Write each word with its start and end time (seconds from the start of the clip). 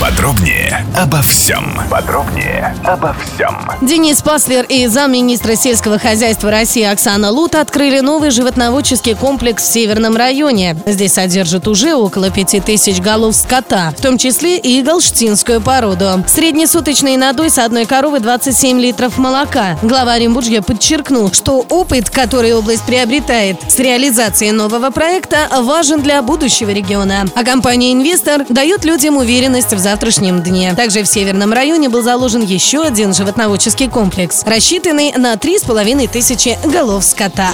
Подробнее 0.00 0.86
обо 0.96 1.20
всем. 1.20 1.78
Подробнее 1.90 2.74
обо 2.84 3.14
всем. 3.14 3.54
Денис 3.82 4.22
Паслер 4.22 4.64
и 4.66 4.86
замминистра 4.86 5.56
сельского 5.56 5.98
хозяйства 5.98 6.50
России 6.50 6.84
Оксана 6.84 7.30
Лут 7.30 7.54
открыли 7.54 8.00
новый 8.00 8.30
животноводческий 8.30 9.14
комплекс 9.14 9.62
в 9.62 9.70
Северном 9.70 10.16
районе. 10.16 10.74
Здесь 10.86 11.12
содержат 11.12 11.68
уже 11.68 11.94
около 11.96 12.30
пяти 12.30 12.60
тысяч 12.60 12.98
голов 12.98 13.36
скота, 13.36 13.92
в 13.94 14.00
том 14.00 14.16
числе 14.16 14.56
и 14.56 14.80
галштинскую 14.80 15.60
породу. 15.60 16.24
Среднесуточный 16.26 17.18
надой 17.18 17.50
с 17.50 17.58
одной 17.58 17.84
коровы 17.84 18.20
27 18.20 18.80
литров 18.80 19.18
молока. 19.18 19.78
Глава 19.82 20.14
Оренбуржья 20.14 20.62
подчеркнул, 20.62 21.30
что 21.34 21.66
опыт, 21.68 22.08
который 22.08 22.54
область 22.54 22.84
приобретает 22.84 23.58
с 23.68 23.78
реализацией 23.78 24.52
нового 24.52 24.88
проекта, 24.88 25.46
важен 25.60 26.00
для 26.00 26.22
будущего 26.22 26.70
региона. 26.70 27.26
А 27.34 27.44
компания 27.44 27.92
«Инвестор» 27.92 28.46
дает 28.48 28.86
людям 28.86 29.18
уверенность 29.18 29.74
в 29.74 29.78
завтрашнем 29.90 30.40
дне. 30.40 30.72
Также 30.74 31.02
в 31.02 31.08
Северном 31.08 31.52
районе 31.52 31.88
был 31.88 32.02
заложен 32.02 32.42
еще 32.42 32.82
один 32.82 33.12
животноводческий 33.12 33.88
комплекс, 33.88 34.44
рассчитанный 34.44 35.12
на 35.16 35.34
3,5 35.34 36.08
тысячи 36.08 36.56
голов 36.64 37.02
скота. 37.02 37.50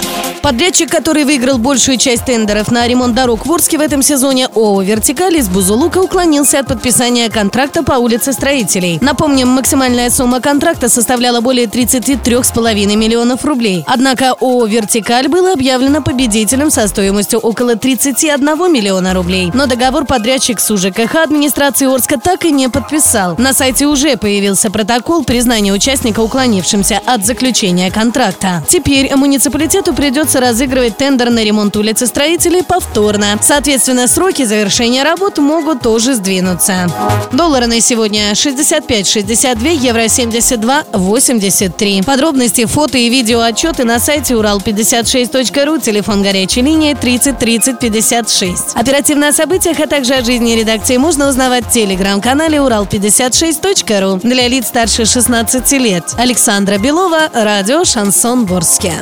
Подрядчик, 0.47 0.89
который 0.89 1.25
выиграл 1.25 1.57
большую 1.57 1.97
часть 1.97 2.23
тендеров 2.23 2.71
на 2.71 2.87
ремонт 2.87 3.13
дорог 3.13 3.45
в 3.45 3.51
Орске 3.51 3.77
в 3.77 3.81
этом 3.81 4.01
сезоне, 4.01 4.45
ООО 4.55 4.81
«Вертикаль» 4.81 5.35
из 5.35 5.49
Бузулука 5.49 5.97
уклонился 5.97 6.59
от 6.59 6.67
подписания 6.67 7.29
контракта 7.29 7.83
по 7.83 7.95
улице 7.95 8.31
строителей. 8.31 8.97
Напомним, 9.01 9.49
максимальная 9.49 10.09
сумма 10.09 10.39
контракта 10.39 10.87
составляла 10.87 11.41
более 11.41 11.65
33,5 11.65 12.95
миллионов 12.95 13.43
рублей. 13.43 13.83
Однако 13.87 14.35
ООО 14.39 14.67
«Вертикаль» 14.67 15.27
было 15.27 15.51
объявлено 15.51 16.01
победителем 16.01 16.71
со 16.71 16.87
стоимостью 16.87 17.39
около 17.39 17.75
31 17.75 18.71
миллиона 18.71 19.13
рублей. 19.13 19.51
Но 19.53 19.65
договор 19.65 20.05
подрядчик 20.05 20.61
с 20.61 20.71
УЖКХ 20.71 21.13
администрации 21.25 21.93
Орска 21.93 22.17
так 22.17 22.45
и 22.45 22.51
не 22.51 22.69
подписал. 22.69 23.35
На 23.37 23.51
сайте 23.51 23.85
уже 23.85 24.15
появился 24.15 24.71
протокол 24.71 25.25
признания 25.25 25.73
участника 25.73 26.21
уклонившимся 26.21 27.01
от 27.05 27.25
заключения 27.25 27.91
контракта. 27.91 28.63
Теперь 28.69 29.13
муниципалитету 29.13 29.93
придется 30.37 30.39
разыгрывать 30.39 30.97
тендер 30.97 31.29
на 31.29 31.43
ремонт 31.43 31.75
улицы 31.77 32.07
строителей 32.07 32.63
повторно. 32.63 33.37
Соответственно, 33.41 34.07
сроки 34.07 34.45
завершения 34.45 35.03
работ 35.03 35.37
могут 35.37 35.81
тоже 35.81 36.15
сдвинуться. 36.15 36.89
Доллары 37.31 37.67
на 37.67 37.81
сегодня 37.81 38.31
65,62, 38.31 39.75
евро 39.75 40.05
72,83. 40.05 42.03
Подробности, 42.03 42.65
фото 42.65 42.97
и 42.97 43.09
видео 43.09 43.41
отчеты 43.41 43.83
на 43.83 43.99
сайте 43.99 44.35
урал56.ру, 44.35 45.79
телефон 45.79 46.23
горячей 46.23 46.61
линии 46.61 46.93
30 46.93 47.37
30 47.37 47.79
56. 47.79 48.75
Оперативно 48.75 49.29
о 49.29 49.33
событиях, 49.33 49.79
а 49.79 49.87
также 49.87 50.15
о 50.15 50.23
жизни 50.23 50.51
редакции 50.53 50.97
можно 50.97 51.29
узнавать 51.29 51.65
в 51.65 51.71
телеграм-канале 51.71 52.57
урал56.ру 52.57 54.19
для 54.23 54.47
лиц 54.47 54.67
старше 54.67 55.05
16 55.05 55.71
лет. 55.73 56.03
Александра 56.17 56.77
Белова, 56.77 57.29
радио 57.33 57.83
«Шансон 57.85 58.45
Ворске». 58.45 58.93